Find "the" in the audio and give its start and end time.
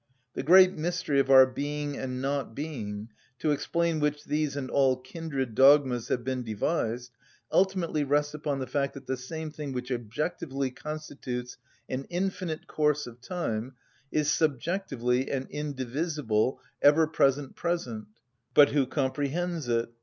0.33-0.41, 8.57-8.65, 9.05-9.15